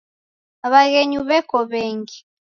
W'aghenyu 0.71 1.19
w'eko 1.27 1.57
w'engi. 1.71 2.17